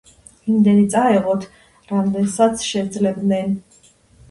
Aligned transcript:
იმდენი 0.53 0.85
წაეღოთ, 0.93 1.45
რამდენსაც 1.93 2.67
შეძლებდნენ 2.73 3.57